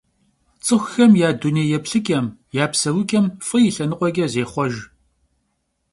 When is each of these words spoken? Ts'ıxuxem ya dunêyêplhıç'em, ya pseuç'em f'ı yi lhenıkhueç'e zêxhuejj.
Ts'ıxuxem 0.63 1.13
ya 1.21 1.29
dunêyêplhıç'em, 1.39 2.25
ya 2.55 2.65
pseuç'em 2.71 3.25
f'ı 3.47 3.57
yi 3.63 3.71
lhenıkhueç'e 3.75 4.25
zêxhuejj. 4.33 4.75